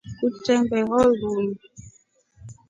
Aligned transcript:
Kutembeho 0.19 0.99
linu. 1.19 1.55